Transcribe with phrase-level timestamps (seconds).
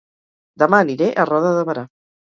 [0.63, 1.89] Dema aniré a Roda de Berà